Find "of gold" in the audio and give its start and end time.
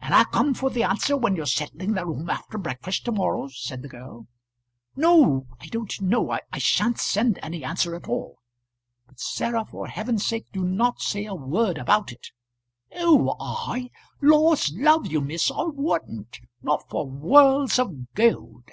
17.80-18.68